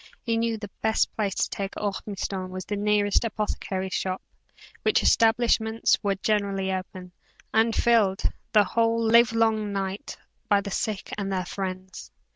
[0.23, 4.19] He knew the best place to take Ormiston was to the nearest apothecary's shop,
[4.81, 7.11] which establishments were generally open,
[7.53, 10.17] and filled, the whole livelong night,
[10.49, 12.09] by the sick and their friends.